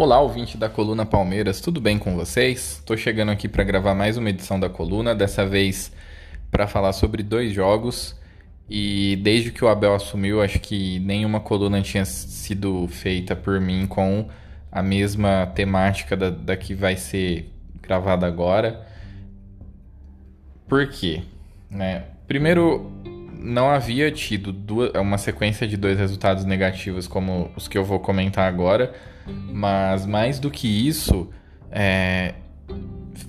[0.00, 2.74] Olá, ouvinte da Coluna Palmeiras, tudo bem com vocês?
[2.74, 5.90] Estou chegando aqui para gravar mais uma edição da Coluna, dessa vez
[6.52, 8.14] para falar sobre dois jogos.
[8.70, 13.88] E desde que o Abel assumiu, acho que nenhuma coluna tinha sido feita por mim
[13.88, 14.28] com
[14.70, 17.50] a mesma temática da, da que vai ser
[17.82, 18.86] gravada agora.
[20.68, 21.22] Por quê?
[21.68, 22.04] Né?
[22.28, 22.88] Primeiro,
[23.36, 27.98] não havia tido duas, uma sequência de dois resultados negativos como os que eu vou
[27.98, 28.94] comentar agora
[29.52, 31.28] mas mais do que isso,
[31.70, 32.34] é,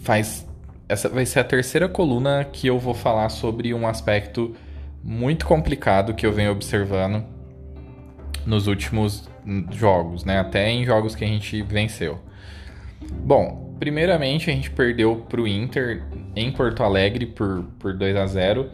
[0.02, 0.48] faz
[0.90, 4.56] essa vai ser a terceira coluna que eu vou falar sobre um aspecto
[5.04, 7.24] muito complicado que eu venho observando
[8.46, 9.30] nos últimos
[9.72, 10.40] jogos, né?
[10.40, 12.20] Até em jogos que a gente venceu.
[13.24, 16.04] Bom, primeiramente a gente perdeu para o Inter
[16.36, 18.70] em Porto Alegre por, por 2 a 0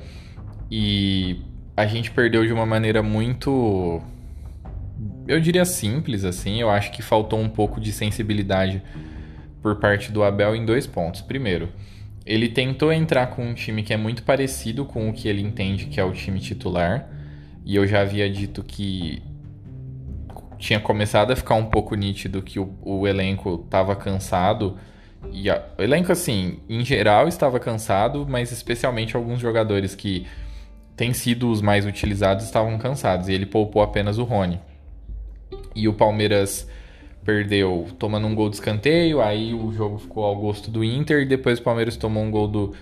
[0.71, 1.41] e
[1.75, 4.01] a gente perdeu de uma maneira muito
[5.27, 6.61] eu diria simples, assim.
[6.61, 8.81] Eu acho que faltou um pouco de sensibilidade
[9.61, 11.21] por parte do Abel em dois pontos.
[11.21, 11.69] Primeiro,
[12.25, 15.85] ele tentou entrar com um time que é muito parecido com o que ele entende
[15.85, 17.09] que é o time titular.
[17.63, 19.23] E eu já havia dito que
[20.59, 24.77] tinha começado a ficar um pouco nítido que o, o elenco estava cansado.
[25.31, 30.27] E a, o elenco, assim, em geral estava cansado, mas especialmente alguns jogadores que
[30.95, 33.27] têm sido os mais utilizados estavam cansados.
[33.27, 34.59] E ele poupou apenas o Rony
[35.75, 36.67] e o Palmeiras
[37.25, 41.25] perdeu tomando um gol de escanteio, aí o jogo ficou ao gosto do Inter e
[41.25, 42.75] depois o Palmeiras tomou um gol do,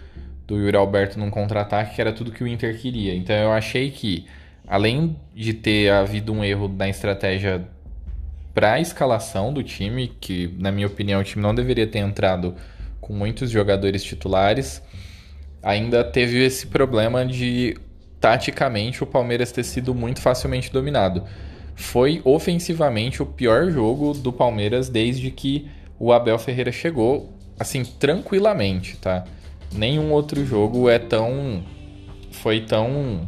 [0.45, 3.15] do Yuri Alberto num contra-ataque, que era tudo que o Inter queria.
[3.15, 4.25] Então eu achei que,
[4.67, 7.65] além de ter havido um erro na estratégia
[8.53, 12.53] para a escalação do time, que na minha opinião o time não deveria ter entrado
[12.99, 14.83] com muitos jogadores titulares,
[15.61, 17.77] ainda teve esse problema de
[18.19, 21.23] taticamente o Palmeiras ter sido muito facilmente dominado
[21.75, 25.67] foi ofensivamente o pior jogo do Palmeiras desde que
[25.99, 29.23] o Abel Ferreira chegou, assim, tranquilamente, tá?
[29.71, 31.63] Nenhum outro jogo é tão
[32.31, 33.27] foi tão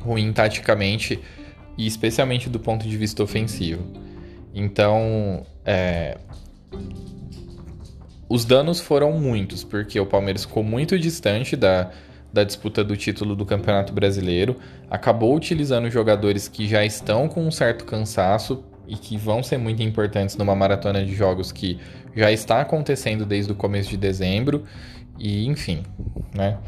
[0.00, 1.20] ruim taticamente
[1.76, 3.82] e especialmente do ponto de vista ofensivo.
[4.54, 6.18] Então, é,
[8.28, 11.90] os danos foram muitos, porque o Palmeiras ficou muito distante da,
[12.32, 14.56] da disputa do título do Campeonato Brasileiro,
[14.90, 19.82] acabou utilizando jogadores que já estão com um certo cansaço e que vão ser muito
[19.82, 21.78] importantes numa maratona de jogos que
[22.14, 24.64] já está acontecendo desde o começo de dezembro
[25.18, 25.82] e enfim,
[26.34, 26.58] né?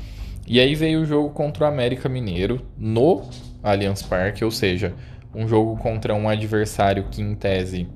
[0.46, 3.22] E aí veio o jogo contra o América Mineiro no
[3.62, 4.92] Allianz Parque, ou seja,
[5.34, 7.88] um jogo contra um adversário que em tese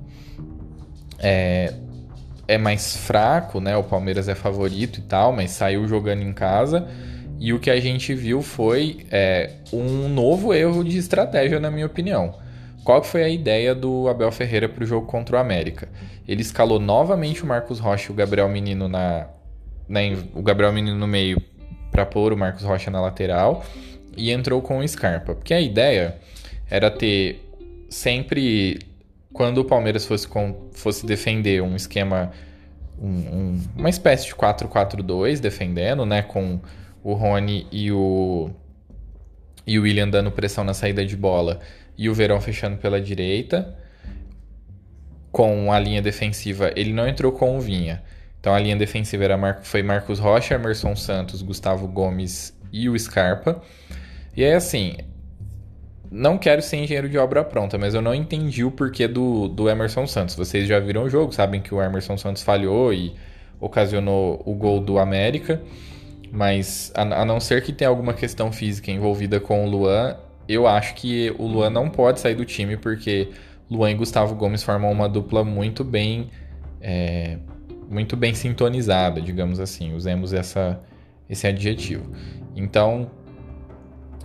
[1.19, 1.73] é,
[2.47, 3.75] é mais fraco, né?
[3.75, 6.87] O Palmeiras é favorito e tal, mas saiu jogando em casa
[7.39, 11.85] e o que a gente viu foi é, um novo erro de estratégia, na minha
[11.85, 12.35] opinião.
[12.83, 15.89] Qual foi a ideia do Abel Ferreira para o jogo contra o América?
[16.27, 19.27] Ele escalou novamente o Marcos Rocha e o Gabriel Menino na,
[19.87, 19.99] na
[20.33, 21.41] o Gabriel Menino no meio
[21.91, 23.65] para pôr o Marcos Rocha na lateral
[24.15, 25.35] e entrou com o Scarpa.
[25.35, 26.15] Porque a ideia
[26.69, 27.43] era ter
[27.89, 28.79] sempre
[29.33, 32.31] quando o Palmeiras fosse, com, fosse defender um esquema,
[32.99, 36.59] um, um, uma espécie de 4-4-2 defendendo, né, com
[37.03, 38.49] o Rony e o,
[39.65, 41.59] e o William dando pressão na saída de bola
[41.97, 43.75] e o Verão fechando pela direita.
[45.31, 48.01] Com a linha defensiva, ele não entrou com o Vinha.
[48.39, 52.97] Então a linha defensiva era Mar foi Marcos Rocha, Emerson Santos, Gustavo Gomes e o
[52.97, 53.61] Scarpa.
[54.35, 54.95] E aí, assim,
[56.09, 59.69] não quero ser engenheiro de obra pronta, mas eu não entendi o porquê do, do
[59.69, 60.35] Emerson Santos.
[60.35, 63.13] Vocês já viram o jogo, sabem que o Emerson Santos falhou e
[63.59, 65.61] ocasionou o gol do América.
[66.31, 70.17] Mas a, a, não ser que tenha alguma questão física envolvida com o Luan,
[70.47, 73.29] eu acho que o Luan não pode sair do time porque
[73.69, 76.29] Luan e Gustavo Gomes formam uma dupla muito bem
[76.81, 77.37] é,
[77.89, 79.93] muito bem sintonizada, digamos assim.
[79.93, 80.79] Usemos essa,
[81.29, 82.11] esse adjetivo.
[82.55, 83.09] Então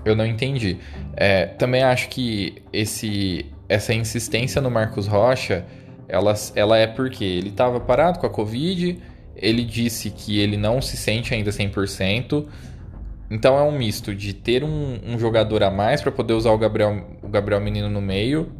[0.04, 0.78] eu não entendi.
[1.16, 5.64] É, também acho que esse essa insistência no Marcos Rocha
[6.08, 9.00] ela, ela é porque ele estava parado com a Covid
[9.36, 12.46] ele disse que ele não se sente ainda 100%.
[13.30, 16.58] Então é um misto de ter um, um jogador a mais para poder usar o
[16.58, 18.52] Gabriel, o Gabriel Menino no meio,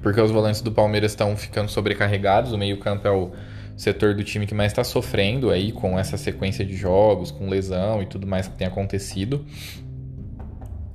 [0.00, 2.52] porque os volantes do Palmeiras estão ficando sobrecarregados.
[2.52, 3.32] O meio-campo é o
[3.76, 8.00] setor do time que mais está sofrendo aí com essa sequência de jogos, com lesão
[8.00, 9.44] e tudo mais que tem acontecido.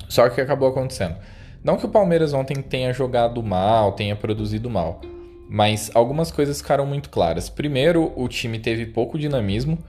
[0.07, 1.15] Só que acabou acontecendo.
[1.63, 5.01] Não que o Palmeiras ontem tenha jogado mal, tenha produzido mal.
[5.49, 7.49] Mas algumas coisas ficaram muito claras.
[7.49, 9.79] Primeiro, o time teve pouco dinamismo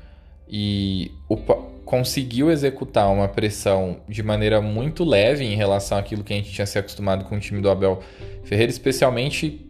[0.48, 1.36] e o,
[1.84, 6.66] conseguiu executar uma pressão de maneira muito leve em relação àquilo que a gente tinha
[6.66, 8.00] se acostumado com o time do Abel
[8.44, 9.66] Ferreira, especialmente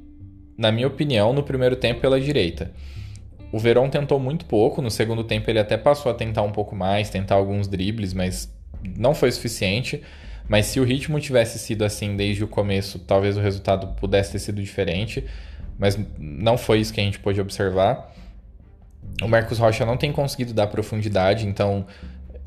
[0.57, 2.73] na minha opinião, no primeiro tempo pela direita.
[3.53, 6.75] O Verón tentou muito pouco, no segundo tempo ele até passou a tentar um pouco
[6.75, 8.53] mais, tentar alguns dribles, mas
[8.97, 10.03] não foi suficiente.
[10.49, 14.39] Mas se o ritmo tivesse sido assim desde o começo, talvez o resultado pudesse ter
[14.39, 15.25] sido diferente.
[15.79, 18.13] Mas não foi isso que a gente pôde observar.
[19.23, 21.87] O Marcos Rocha não tem conseguido dar profundidade, então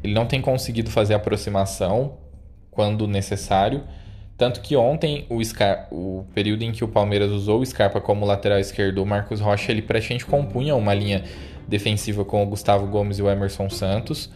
[0.04, 2.18] ele não tem conseguido fazer aproximação
[2.70, 3.84] quando necessário.
[4.38, 8.26] Tanto que ontem, o, Scar o período em que o Palmeiras usou o Scarpa como
[8.26, 11.24] lateral esquerdo, o Marcos Rocha ele praticamente compunha uma linha
[11.68, 14.32] defensiva com o Gustavo Gomes e o Emerson Santos.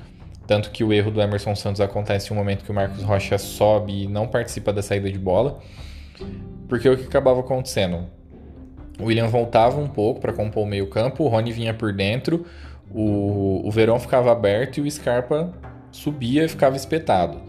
[0.46, 4.04] Tanto que o erro do Emerson Santos acontece um momento que o Marcos Rocha sobe
[4.04, 5.60] e não participa da saída de bola.
[6.70, 8.06] Porque o que acabava acontecendo?
[9.00, 12.46] O William voltava um pouco para compor o meio-campo, o Rony vinha por dentro,
[12.94, 15.54] o, o Verão ficava aberto e o Scarpa
[15.92, 17.40] subia e ficava espetado.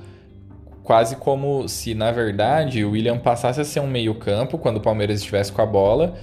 [0.83, 5.19] Quase como se, na verdade, o William passasse a ser um meio-campo quando o Palmeiras
[5.21, 6.15] estivesse com a bola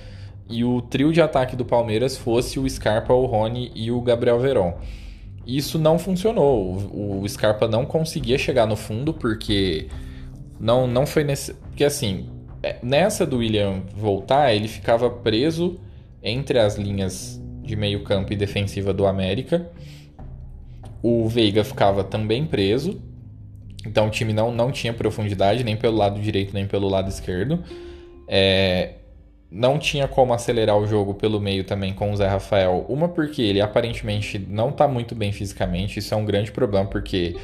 [0.50, 4.40] e o trio de ataque do Palmeiras fosse o Scarpa, o Rony e o Gabriel
[4.40, 4.74] Verón.
[5.46, 6.76] Isso não funcionou.
[7.22, 9.88] O, Scarpa não conseguia chegar no fundo porque
[10.60, 11.54] não, não foi nesse.
[11.54, 12.30] Porque assim,
[12.82, 15.80] nessa do William voltar, ele ficava preso
[16.22, 19.70] entre as linhas de meio campo e defensiva do América.
[21.02, 23.02] O Veiga ficava também preso.
[23.86, 27.64] Então o time não, não tinha profundidade nem pelo lado direito nem pelo lado esquerdo.
[28.28, 28.94] É,
[29.52, 32.86] não tinha como acelerar o jogo pelo meio também com o Zé Rafael.
[32.88, 37.36] Uma porque ele aparentemente não está muito bem fisicamente, isso é um grande problema porque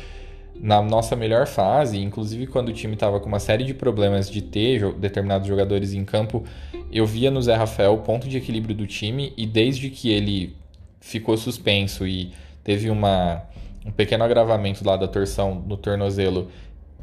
[0.61, 4.41] na nossa melhor fase, inclusive quando o time estava com uma série de problemas de
[4.41, 6.43] ter determinados jogadores em campo,
[6.91, 10.55] eu via no Zé Rafael o ponto de equilíbrio do time e desde que ele
[10.99, 12.33] ficou suspenso e
[12.63, 13.43] teve uma,
[13.85, 16.49] um pequeno agravamento lá da torção no tornozelo,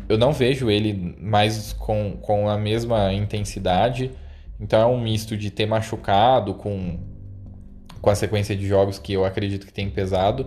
[0.08, 4.10] eu não vejo ele mais com, com a mesma intensidade.
[4.60, 6.98] Então é um misto de ter machucado com,
[8.00, 10.46] com a sequência de jogos que eu acredito que tem pesado.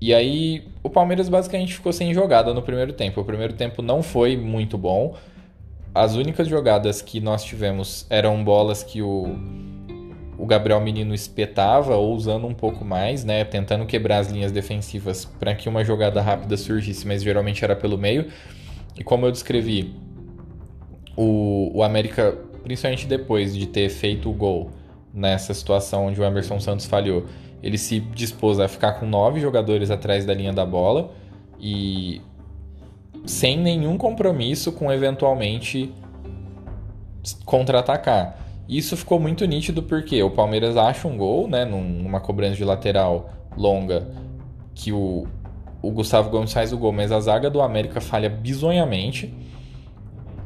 [0.00, 3.20] E aí o Palmeiras basicamente ficou sem jogada no primeiro tempo.
[3.20, 5.14] O primeiro tempo não foi muito bom.
[5.94, 9.34] As únicas jogadas que nós tivemos eram bolas que o,
[10.36, 15.24] o Gabriel Menino espetava ou usando um pouco mais, né, tentando quebrar as linhas defensivas
[15.24, 18.26] para que uma jogada rápida surgisse, mas geralmente era pelo meio.
[18.98, 19.94] E como eu descrevi,
[21.16, 24.70] o, o América principalmente depois de ter feito o gol
[25.14, 27.24] nessa situação onde o Emerson Santos falhou,
[27.66, 31.10] ele se dispôs a ficar com nove jogadores atrás da linha da bola
[31.58, 32.22] e
[33.26, 35.92] sem nenhum compromisso com eventualmente
[37.44, 38.38] contra-atacar.
[38.68, 43.30] Isso ficou muito nítido porque o Palmeiras acha um gol, né, numa cobrança de lateral
[43.56, 44.06] longa,
[44.72, 45.26] que o,
[45.82, 49.34] o Gustavo Gomes faz o gol, mas a zaga do América falha bizonhamente.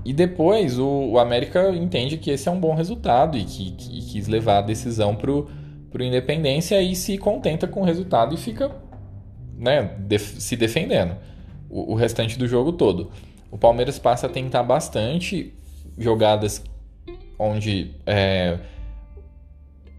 [0.06, 4.00] E depois o, o, América entende que esse é um bom resultado e que, que
[4.12, 5.50] quis levar a decisão pro,
[5.90, 8.70] pro Independência e se contenta com o resultado e fica
[9.56, 11.16] né, def se defendendo
[11.68, 13.10] o, o, restante do jogo todo.
[13.50, 15.54] O Palmeiras passa a tentar bastante
[15.98, 16.64] jogadas
[17.38, 17.94] onde.
[18.06, 18.58] É,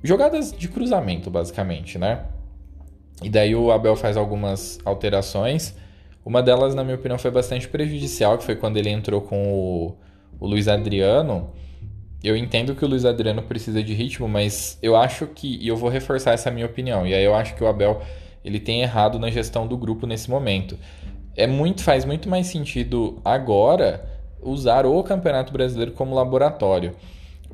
[0.04, 2.26] jogadas de cruzamento, basicamente, né?
[3.22, 5.76] E daí o Abel faz algumas alterações
[6.24, 9.98] uma delas, na minha opinião, foi bastante prejudicial, que foi quando ele entrou com o,
[10.40, 11.50] o Luiz Adriano.
[12.24, 15.76] Eu entendo que o Luiz Adriano precisa de ritmo, mas eu acho que, e eu
[15.76, 18.02] vou reforçar essa minha opinião, e aí eu acho que o Abel
[18.44, 20.78] ele tem errado na gestão do grupo nesse momento.
[21.36, 24.06] É muito, faz muito mais sentido agora
[24.42, 26.94] usar o Campeonato Brasileiro como laboratório.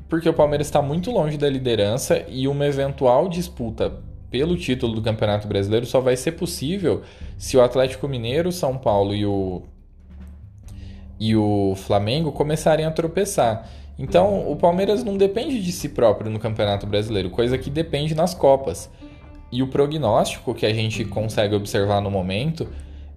[0.08, 3.92] Porque o Palmeiras está muito longe da liderança e uma eventual disputa
[4.30, 7.02] pelo título do Campeonato Brasileiro só vai ser possível
[7.36, 9.62] se o Atlético Mineiro, São Paulo e o,
[11.18, 13.68] e o Flamengo começarem a tropeçar.
[13.98, 18.32] Então, o Palmeiras não depende de si próprio no Campeonato Brasileiro, coisa que depende nas
[18.32, 18.90] Copas.
[19.50, 22.68] E o prognóstico que a gente consegue observar no momento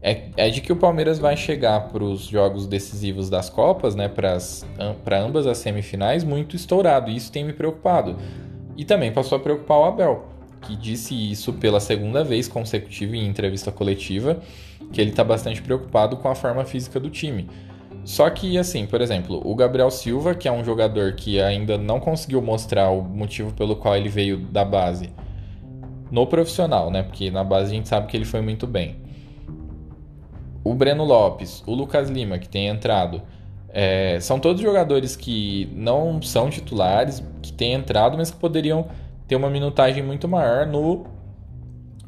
[0.02, 4.08] é, é de que o Palmeiras vai chegar para os jogos decisivos das Copas, né,
[4.08, 7.12] para ambas as semifinais, muito estourado.
[7.12, 8.16] E isso tem me preocupado.
[8.76, 13.28] E também passou a preocupar o Abel que disse isso pela segunda vez consecutiva em
[13.28, 14.40] entrevista coletiva,
[14.92, 17.50] que ele está bastante preocupado com a forma física do time.
[18.04, 22.00] Só que, assim, por exemplo, o Gabriel Silva, que é um jogador que ainda não
[22.00, 25.12] conseguiu mostrar o motivo pelo qual ele veio da base
[26.10, 27.04] no profissional, né?
[27.04, 28.98] Porque na base a gente sabe que ele foi muito bem.
[30.64, 33.22] O Breno Lopes, o Lucas Lima, que tem entrado.
[33.70, 38.88] É, são todos jogadores que não são titulares, que têm entrado, mas que poderiam
[39.28, 41.06] ter uma minutagem muito maior no,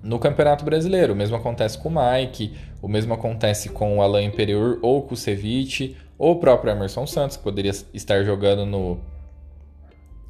[0.03, 1.13] no Campeonato Brasileiro.
[1.13, 5.13] O mesmo acontece com o Mike, o mesmo acontece com o Alain Imperiur ou com
[5.13, 8.99] o Ceviche, ou o próprio Emerson Santos, que poderia estar jogando no,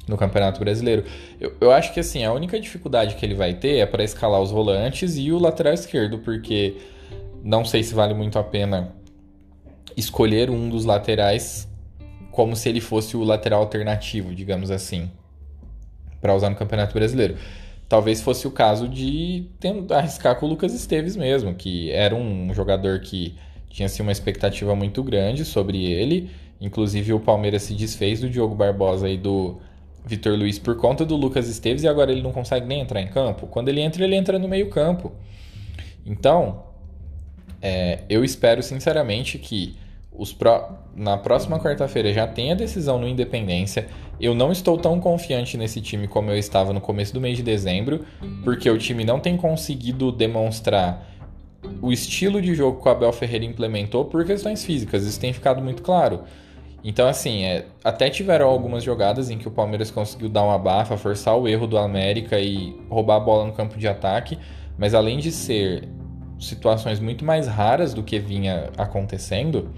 [0.06, 1.04] no Campeonato Brasileiro.
[1.40, 4.40] Eu, eu acho que assim, a única dificuldade que ele vai ter é para escalar
[4.40, 6.76] os volantes e o lateral esquerdo, porque
[7.42, 8.94] não sei se vale muito a pena
[9.96, 11.68] escolher um dos laterais
[12.30, 15.10] como se ele fosse o lateral alternativo, digamos assim,
[16.20, 17.36] para usar no Campeonato Brasileiro.
[17.88, 19.46] Talvez fosse o caso de
[19.90, 23.34] arriscar com o Lucas Esteves mesmo, que era um jogador que
[23.68, 26.30] tinha assim, uma expectativa muito grande sobre ele.
[26.60, 29.58] Inclusive o Palmeiras se desfez do Diogo Barbosa e do
[30.06, 33.08] Vitor Luiz por conta do Lucas Esteves e agora ele não consegue nem entrar em
[33.08, 33.46] campo.
[33.46, 35.12] Quando ele entra, ele entra no meio campo.
[36.06, 36.64] Então,
[37.60, 39.76] é, eu espero sinceramente que
[40.12, 40.36] os
[40.94, 43.88] na próxima quarta-feira já tenha decisão no Independência.
[44.20, 47.42] Eu não estou tão confiante nesse time como eu estava no começo do mês de
[47.42, 48.04] dezembro,
[48.44, 51.14] porque o time não tem conseguido demonstrar
[51.80, 55.04] o estilo de jogo que o Abel Ferreira implementou por questões físicas.
[55.04, 56.20] Isso tem ficado muito claro.
[56.82, 60.96] Então, assim, é, até tiveram algumas jogadas em que o Palmeiras conseguiu dar uma bafa,
[60.98, 64.38] forçar o erro do América e roubar a bola no campo de ataque,
[64.76, 65.88] mas além de ser
[66.38, 69.70] situações muito mais raras do que vinha acontecendo,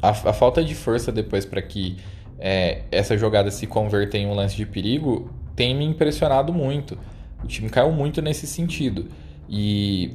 [0.00, 1.98] a, a falta de força depois para que
[2.40, 6.98] é, essa jogada se converta em um lance de perigo tem me impressionado muito.
[7.44, 9.08] O time caiu muito nesse sentido.
[9.46, 10.14] E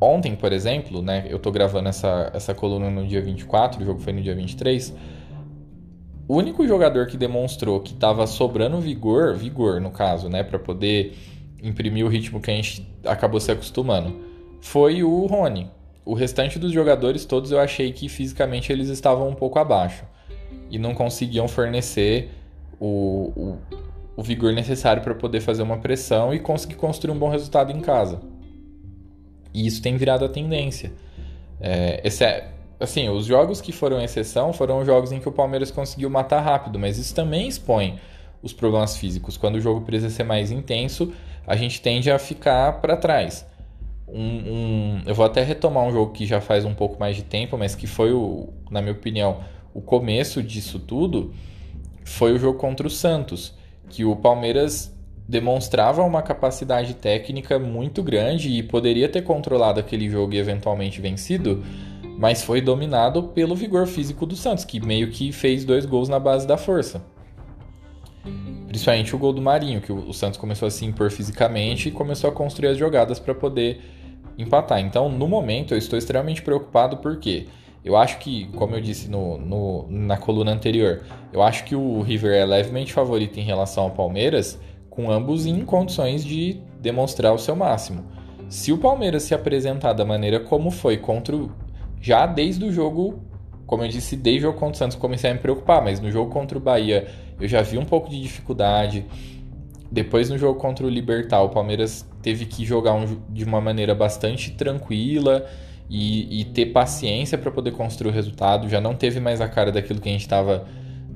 [0.00, 4.00] ontem, por exemplo, né, eu tô gravando essa, essa coluna no dia 24, o jogo
[4.00, 4.94] foi no dia 23.
[6.28, 11.16] O único jogador que demonstrou que estava sobrando vigor, vigor no caso, né, para poder
[11.60, 14.20] imprimir o ritmo que a gente acabou se acostumando,
[14.60, 15.68] foi o Rony.
[16.04, 20.04] O restante dos jogadores todos eu achei que fisicamente eles estavam um pouco abaixo
[20.70, 22.30] e não conseguiam fornecer
[22.80, 23.58] o, o,
[24.16, 27.80] o vigor necessário para poder fazer uma pressão e conseguir construir um bom resultado em
[27.80, 28.20] casa.
[29.52, 30.92] E isso tem virado a tendência.
[31.60, 32.48] É, esse é,
[32.78, 36.78] assim, os jogos que foram exceção foram jogos em que o Palmeiras conseguiu matar rápido,
[36.78, 37.98] mas isso também expõe
[38.42, 39.36] os problemas físicos.
[39.36, 41.12] Quando o jogo precisa ser mais intenso,
[41.46, 43.46] a gente tende a ficar para trás.
[44.08, 47.22] Um, um, eu vou até retomar um jogo que já faz um pouco mais de
[47.22, 49.38] tempo, mas que foi, o, na minha opinião,
[49.76, 51.34] o começo disso tudo,
[52.02, 53.52] foi o jogo contra o Santos,
[53.90, 54.90] que o Palmeiras
[55.28, 61.62] demonstrava uma capacidade técnica muito grande e poderia ter controlado aquele jogo e eventualmente vencido,
[62.18, 66.18] mas foi dominado pelo vigor físico do Santos, que meio que fez dois gols na
[66.18, 67.04] base da força.
[68.68, 72.30] Principalmente o gol do Marinho, que o Santos começou a se impor fisicamente e começou
[72.30, 73.82] a construir as jogadas para poder
[74.38, 74.80] empatar.
[74.80, 77.46] Então, no momento, eu estou extremamente preocupado porque
[77.86, 82.02] eu acho que, como eu disse no, no, na coluna anterior, eu acho que o
[82.02, 84.58] River é levemente favorito em relação ao Palmeiras,
[84.90, 88.04] com ambos em condições de demonstrar o seu máximo.
[88.48, 91.48] Se o Palmeiras se apresentar da maneira como foi contra o,
[92.00, 93.22] já desde o jogo,
[93.68, 96.10] como eu disse, desde o jogo contra o Santos comecei a me preocupar, mas no
[96.10, 97.06] jogo contra o Bahia
[97.38, 99.06] eu já vi um pouco de dificuldade.
[99.92, 103.94] Depois no jogo contra o Libertar, o Palmeiras teve que jogar um, de uma maneira
[103.94, 105.46] bastante tranquila
[105.88, 108.68] e, e ter paciência para poder construir o resultado.
[108.68, 110.66] Já não teve mais a cara daquilo que a gente estava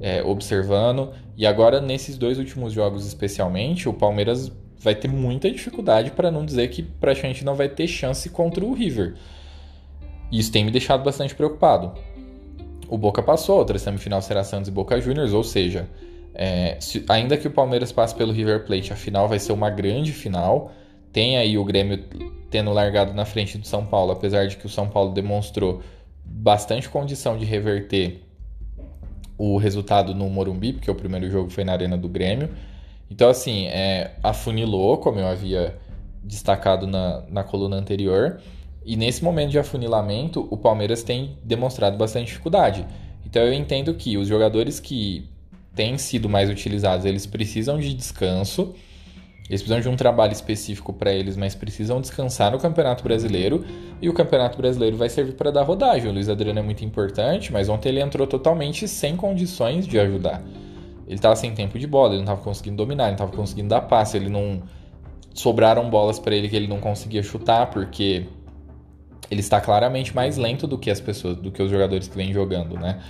[0.00, 1.10] é, observando.
[1.36, 6.44] E agora, nesses dois últimos jogos especialmente, o Palmeiras vai ter muita dificuldade, para não
[6.44, 9.14] dizer que praticamente não vai ter chance contra o River.
[10.32, 11.92] Isso tem me deixado bastante preocupado.
[12.88, 15.88] O Boca passou, outra semifinal será Santos e Boca Juniors, ou seja,
[16.34, 19.68] é, se, ainda que o Palmeiras passe pelo River Plate, a final vai ser uma
[19.68, 20.72] grande final.
[21.12, 22.04] Tem aí o Grêmio
[22.50, 25.82] tendo largado na frente do São Paulo, apesar de que o São Paulo demonstrou
[26.24, 28.22] bastante condição de reverter
[29.36, 32.50] o resultado no Morumbi, porque o primeiro jogo foi na Arena do Grêmio.
[33.10, 35.76] Então, assim, é, afunilou, como eu havia
[36.22, 38.40] destacado na, na coluna anterior.
[38.84, 42.86] E nesse momento de afunilamento, o Palmeiras tem demonstrado bastante dificuldade.
[43.24, 45.28] Então eu entendo que os jogadores que
[45.74, 48.74] têm sido mais utilizados, eles precisam de descanso
[49.50, 53.64] eles precisam de um trabalho específico para eles, mas precisam descansar no Campeonato Brasileiro.
[54.00, 56.08] E o Campeonato Brasileiro vai servir para dar rodagem.
[56.08, 60.40] O Luiz Adriano é muito importante, mas ontem ele entrou totalmente sem condições de ajudar.
[61.04, 63.68] Ele estava sem tempo de bola, ele não estava conseguindo dominar, ele não estava conseguindo
[63.68, 64.62] dar passe, ele não.
[65.34, 68.26] Sobraram bolas para ele que ele não conseguia chutar, porque
[69.28, 72.32] ele está claramente mais lento do que as pessoas, do que os jogadores que vêm
[72.32, 73.00] jogando, né?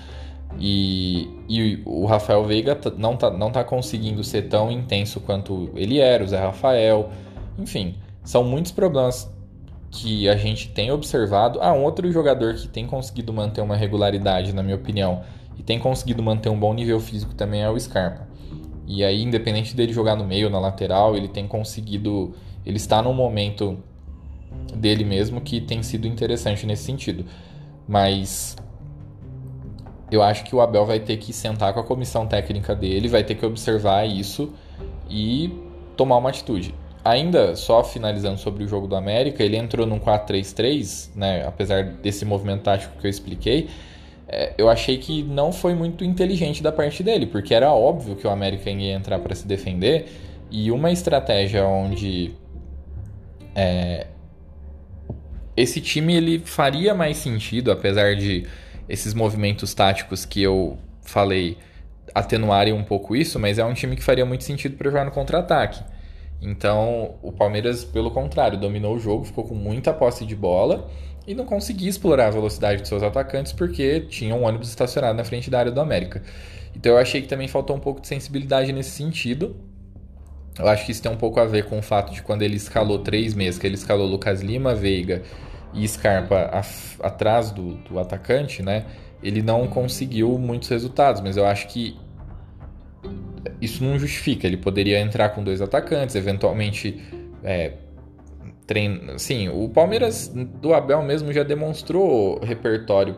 [0.58, 5.98] E, e o Rafael Veiga não tá, não tá conseguindo ser tão intenso quanto ele
[5.98, 7.10] era, o Zé Rafael.
[7.58, 9.32] Enfim, são muitos problemas
[9.90, 11.58] que a gente tem observado.
[11.60, 15.22] Ah, um outro jogador que tem conseguido manter uma regularidade, na minha opinião,
[15.58, 18.28] e tem conseguido manter um bom nível físico também é o Scarpa.
[18.86, 22.34] E aí, independente dele jogar no meio, na lateral, ele tem conseguido.
[22.66, 23.78] Ele está num momento
[24.74, 27.24] dele mesmo que tem sido interessante nesse sentido.
[27.86, 28.56] Mas
[30.10, 33.22] eu acho que o Abel vai ter que sentar com a comissão técnica dele, vai
[33.22, 34.52] ter que observar isso
[35.08, 35.52] e
[35.96, 36.74] tomar uma atitude.
[37.04, 41.46] Ainda só finalizando sobre o jogo do América, ele entrou num 4-3-3, né?
[41.46, 43.68] Apesar desse movimento tático que eu expliquei,
[44.28, 48.26] é, eu achei que não foi muito inteligente da parte dele, porque era óbvio que
[48.26, 50.06] o América ia entrar para se defender
[50.50, 52.32] e uma estratégia onde
[53.54, 54.06] é,
[55.56, 58.46] esse time ele faria mais sentido, apesar de
[58.90, 61.56] esses movimentos táticos que eu falei
[62.14, 65.12] atenuarem um pouco isso, mas é um time que faria muito sentido para jogar no
[65.12, 65.82] contra-ataque.
[66.42, 70.90] Então, o Palmeiras, pelo contrário, dominou o jogo, ficou com muita posse de bola
[71.26, 75.24] e não conseguia explorar a velocidade de seus atacantes porque tinha um ônibus estacionado na
[75.24, 76.22] frente da área do América.
[76.74, 79.54] Então, eu achei que também faltou um pouco de sensibilidade nesse sentido.
[80.58, 82.56] Eu acho que isso tem um pouco a ver com o fato de quando ele
[82.56, 85.22] escalou três meses, que ele escalou Lucas Lima, Veiga
[85.72, 86.50] e Scarpa
[87.00, 88.84] atrás do, do atacante, né?
[89.22, 91.96] Ele não conseguiu muitos resultados, mas eu acho que
[93.60, 94.46] isso não justifica.
[94.46, 97.00] Ele poderia entrar com dois atacantes, eventualmente.
[97.42, 97.74] É,
[98.66, 99.18] trein...
[99.18, 103.16] Sim, o Palmeiras do Abel mesmo já demonstrou repertório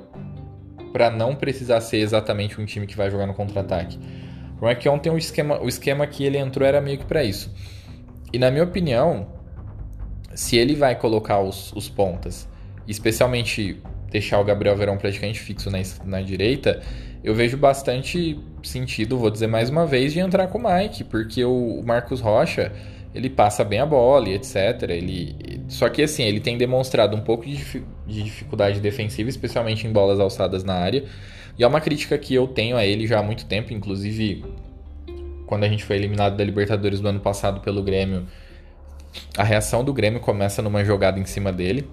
[0.93, 3.97] para não precisar ser exatamente um time que vai jogar no contra-ataque.
[3.97, 7.05] O problema é que ontem o esquema, o esquema que ele entrou era meio que
[7.05, 7.53] para isso.
[8.33, 9.27] E na minha opinião,
[10.35, 12.49] se ele vai colocar os, os pontas,
[12.87, 16.83] especialmente deixar o Gabriel Verão praticamente fixo na, na direita,
[17.25, 21.45] eu vejo bastante sentido, vou dizer mais uma vez, de entrar com o Mike, porque
[21.45, 22.73] o Marcos Rocha
[23.15, 24.57] ele passa bem a bola e etc.
[24.89, 27.57] Ele, só que assim, ele tem demonstrado um pouco de,
[28.07, 31.05] de dificuldade defensiva, especialmente em bolas alçadas na área.
[31.59, 34.45] E é uma crítica que eu tenho a ele já há muito tempo, inclusive
[35.47, 38.27] quando a gente foi eliminado da Libertadores do ano passado pelo Grêmio,
[39.37, 41.89] a reação do Grêmio começa numa jogada em cima dele,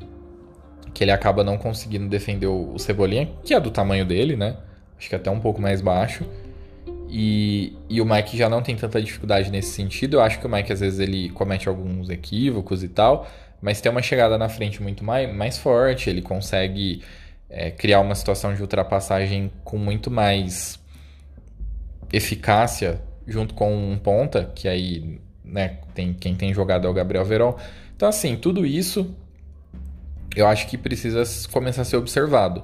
[0.94, 4.58] que ele acaba não conseguindo defender o, Cebolinha, que é do tamanho dele, né?
[4.98, 6.26] Acho que até um pouco mais baixo.
[7.10, 10.18] E, e o Mike já não tem tanta dificuldade nesse sentido.
[10.18, 13.28] Eu acho que o Mike às vezes ele comete alguns equívocos e tal,
[13.62, 16.10] mas tem uma chegada na frente muito mais, mais forte.
[16.10, 17.02] Ele consegue
[17.50, 20.80] é, criar uma situação de ultrapassagem com muito mais
[22.12, 27.26] eficácia junto com um ponta, que aí né, tem, quem tem jogado é o Gabriel
[27.26, 27.56] Verón.
[27.96, 29.14] Então, assim, tudo isso
[30.36, 32.64] eu acho que precisa começar a ser observado.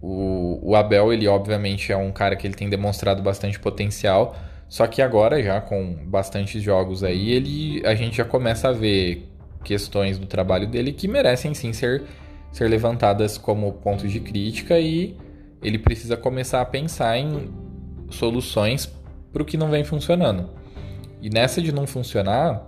[0.00, 4.36] O, o Abel, ele obviamente é um cara que ele tem demonstrado bastante potencial,
[4.68, 9.28] só que agora, já com bastantes jogos aí, ele, a gente já começa a ver
[9.64, 12.04] questões do trabalho dele que merecem sim ser,
[12.52, 15.16] ser levantadas como pontos de crítica e
[15.62, 17.50] ele precisa começar a pensar em
[18.10, 18.86] soluções
[19.32, 20.50] para o que não vem funcionando.
[21.20, 22.66] E nessa de não funcionar,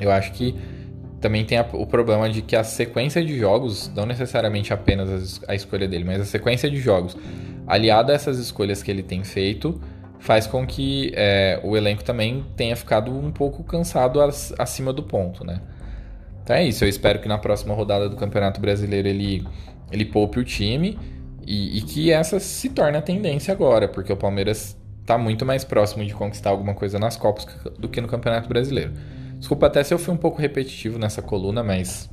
[0.00, 0.54] eu acho que
[1.20, 5.52] também tem a, o problema de que a sequência de jogos, não necessariamente apenas a,
[5.52, 7.16] a escolha dele, mas a sequência de jogos,
[7.66, 9.80] aliada a essas escolhas que ele tem feito,
[10.18, 14.20] faz com que é, o elenco também tenha ficado um pouco cansado
[14.58, 15.60] acima do ponto, né?
[16.42, 19.46] Então é isso, eu espero que na próxima rodada do Campeonato Brasileiro ele,
[19.92, 20.98] ele poupe o time
[21.46, 24.76] e, e que essa se torne a tendência agora, porque o Palmeiras
[25.08, 27.46] está muito mais próximo de conquistar alguma coisa nas Copas
[27.78, 28.92] do que no Campeonato Brasileiro.
[29.38, 32.10] Desculpa até se eu fui um pouco repetitivo nessa coluna, mas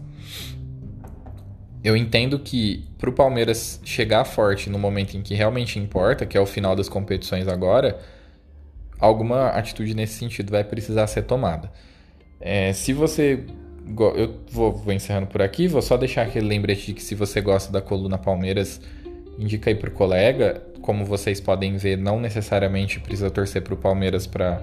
[1.83, 6.37] eu entendo que para o Palmeiras chegar forte no momento em que realmente importa, que
[6.37, 7.99] é o final das competições agora,
[8.97, 11.69] alguma atitude nesse sentido vai precisar ser tomada.
[12.39, 13.43] É, se você.
[14.15, 17.39] Eu vou, vou, encerrando por aqui, vou só deixar aquele lembrete de que se você
[17.39, 18.81] gosta da coluna Palmeiras,
[19.37, 20.61] indica aí pro colega.
[20.81, 24.61] Como vocês podem ver, não necessariamente precisa torcer pro Palmeiras para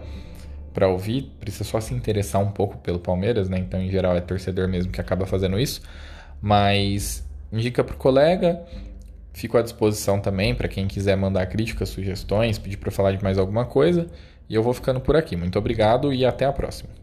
[0.73, 3.59] para ouvir, precisa só se interessar um pouco pelo Palmeiras, né?
[3.59, 5.83] Então, em geral, é torcedor mesmo que acaba fazendo isso.
[6.41, 8.65] Mas indica pro colega.
[9.35, 13.39] Fico à disposição também para quem quiser mandar críticas, sugestões, pedir para falar de mais
[13.39, 14.07] alguma coisa.
[14.49, 15.37] E eu vou ficando por aqui.
[15.37, 17.02] Muito obrigado e até a próxima.